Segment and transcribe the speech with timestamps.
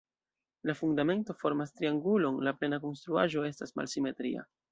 [0.69, 4.49] La fundamento formas triangulon, la plena konstruaĵo estas malsimetria.